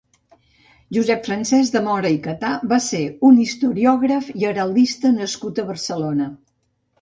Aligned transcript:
Josep 0.95 1.27
Francesc 1.27 1.75
de 1.75 1.81
Móra 1.87 2.11
i 2.15 2.17
Catà 2.23 2.53
va 2.71 2.79
ser 2.85 3.01
un 3.29 3.37
historiògraf 3.43 4.33
i 4.41 4.49
heraldista 4.53 5.13
nascut 5.21 5.63
a 5.63 5.69
Barcelona. 5.71 6.33